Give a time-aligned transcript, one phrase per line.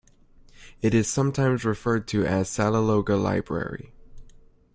[0.81, 3.91] It is sometimes referred to as Salelologa Library.